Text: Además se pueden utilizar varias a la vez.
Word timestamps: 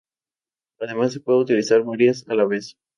Además 0.79 1.13
se 1.13 1.19
pueden 1.19 1.43
utilizar 1.43 1.83
varias 1.83 2.27
a 2.27 2.33
la 2.33 2.45
vez. 2.45 2.75